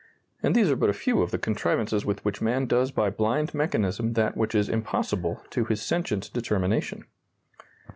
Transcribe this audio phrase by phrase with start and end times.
[0.41, 3.53] And these are but a few of the contrivances with which man does by blind
[3.53, 7.05] mechanism that which is impossible to his sentient determination.